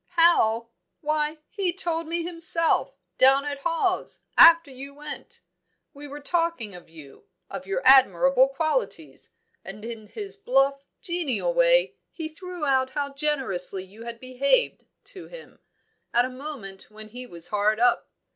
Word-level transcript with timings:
"How? 0.17 0.69
Why, 1.01 1.37
he 1.47 1.71
told 1.71 2.07
me 2.07 2.23
himself, 2.23 2.95
down 3.19 3.45
at 3.45 3.59
Hawes, 3.59 4.17
after 4.35 4.71
you 4.71 4.95
went. 4.95 5.41
We 5.93 6.07
were 6.07 6.19
talking 6.19 6.73
of 6.73 6.89
you, 6.89 7.25
of 7.51 7.67
your 7.67 7.83
admirable 7.85 8.47
qualities, 8.47 9.35
and 9.63 9.85
in 9.85 10.07
his 10.07 10.37
bluff, 10.37 10.83
genial 11.03 11.53
way 11.53 11.97
he 12.11 12.27
threw 12.27 12.65
out 12.65 12.89
how 12.93 13.13
generously 13.13 13.83
you 13.83 14.01
had 14.01 14.19
behaved 14.19 14.85
to 15.13 15.27
him, 15.27 15.59
at 16.15 16.25
a 16.25 16.29
moment 16.31 16.89
when 16.89 17.09
he 17.09 17.27
was 17.27 17.49
hard 17.49 17.79
up. 17.79 18.09